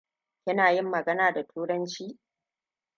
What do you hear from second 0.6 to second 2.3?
yin magana da turanci?